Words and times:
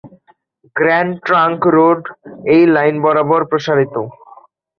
Grand 0.75 1.13
Trunk 1.25 1.59
Road 1.75 2.01
এই 2.53 2.63
line 2.75 2.95
বরাবর 3.03 3.41
প্রসারিত। 3.49 3.95